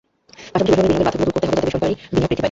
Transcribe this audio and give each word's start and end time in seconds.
পাশাপাশি 0.53 0.69
বেসরকারি 0.75 0.87
বিনিয়োগের 0.91 1.05
বাধাগুলো 1.05 1.29
দূর 1.29 1.33
করতে 1.35 1.47
হবে, 1.49 1.55
যাতে 1.57 1.65
বেসরকারি 1.65 1.93
বিনিয়োগ 1.99 2.09
বৃদ্ধি 2.13 2.27
পায়। 2.35 2.39